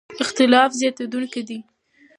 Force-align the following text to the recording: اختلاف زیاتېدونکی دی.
اختلاف 0.23 0.69
زیاتېدونکی 0.79 1.41
دی. 1.47 1.57